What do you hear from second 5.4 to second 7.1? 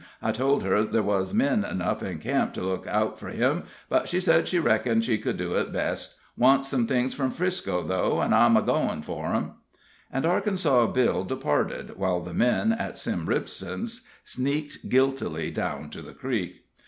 it best. Wants some